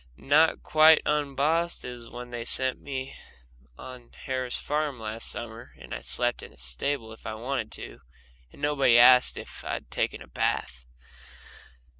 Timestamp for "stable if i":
6.57-7.35